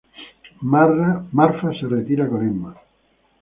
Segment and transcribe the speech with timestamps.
[1.41, 2.73] Marfa se retira con Emma.